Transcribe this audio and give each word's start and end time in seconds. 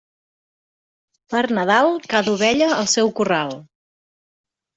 Per 1.33 1.41
Nadal, 1.57 1.89
cada 2.15 2.33
ovella 2.37 2.71
al 2.79 2.91
seu 2.95 3.13
corral. 3.21 3.55